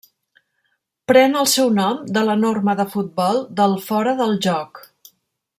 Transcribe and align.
Pren 1.11 1.37
el 1.41 1.49
seu 1.51 1.69
nom 1.75 2.01
de 2.17 2.25
la 2.31 2.37
norma 2.45 2.77
de 2.81 2.89
futbol 2.97 3.41
del 3.63 3.79
fora 3.91 4.19
del 4.23 4.39
joc. 4.51 4.83